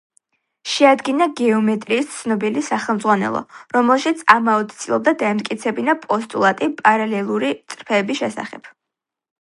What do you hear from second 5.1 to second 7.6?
დაემტკიცებინა პოსტულატი პარალელური